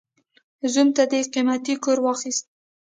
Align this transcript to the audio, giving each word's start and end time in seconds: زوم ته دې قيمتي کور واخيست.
زوم 0.71 0.89
ته 0.95 1.03
دې 1.11 1.19
قيمتي 1.33 1.73
کور 1.83 1.97
واخيست. 2.01 2.45